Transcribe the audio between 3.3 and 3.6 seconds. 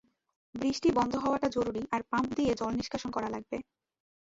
লাগবে।